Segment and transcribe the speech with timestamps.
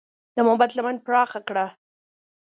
[0.35, 1.65] د محبت لمن پراخه کړه.